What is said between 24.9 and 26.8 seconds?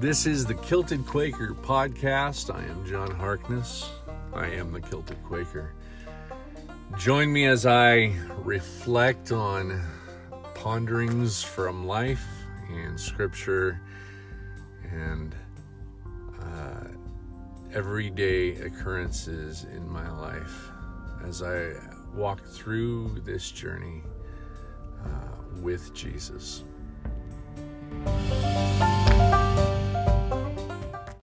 uh, with Jesus.